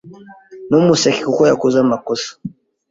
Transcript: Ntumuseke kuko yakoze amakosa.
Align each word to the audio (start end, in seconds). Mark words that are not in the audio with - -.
Ntumuseke 0.67 1.21
kuko 1.27 1.41
yakoze 1.51 1.77
amakosa. 1.79 2.29